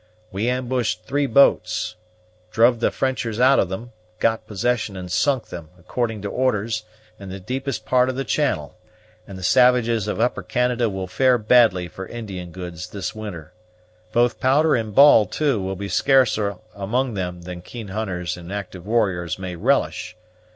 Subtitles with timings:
[0.31, 1.95] We ambushed three boats,
[2.51, 6.85] druv' the Frenchers out of them, got possession and sunk them, according to orders,
[7.19, 8.75] in the deepest part of the channel;
[9.27, 13.53] and the savages of Upper Canada will fare badly for Indian goods this winter.
[14.11, 18.87] Both powder and ball, too, will be scarcer among them than keen hunters and active
[18.87, 20.17] warriors may relish.